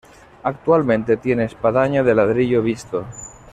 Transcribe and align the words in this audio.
Actualmente 0.41 1.15
tiene 1.17 1.43
espadaña 1.45 2.01
de 2.01 2.15
ladrillo 2.15 2.63
visto. 2.63 3.05